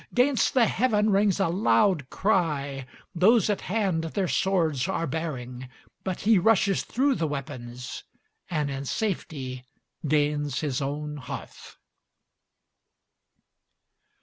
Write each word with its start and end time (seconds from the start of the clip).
'Gainst 0.15 0.55
the 0.55 0.65
heaven 0.65 1.11
rings 1.11 1.39
a 1.39 1.47
loud 1.47 2.09
cry, 2.09 2.87
those 3.13 3.51
at 3.51 3.61
hand 3.61 4.03
their 4.05 4.27
swords 4.27 4.87
are 4.87 5.05
baring 5.05 5.69
But 6.03 6.21
he 6.21 6.39
rushes 6.39 6.81
through 6.83 7.13
the 7.13 7.27
weapons, 7.27 8.03
and 8.49 8.71
in 8.71 8.85
safety 8.85 9.63
gains 10.07 10.61
his 10.61 10.81
own 10.81 11.17
hearth. 11.17 11.77